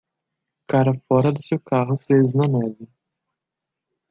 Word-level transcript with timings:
Cara 0.65 0.95
fora 1.07 1.31
do 1.31 1.39
seu 1.39 1.59
carro 1.59 1.95
preso 1.95 2.35
na 2.35 2.47
neve. 2.47 2.87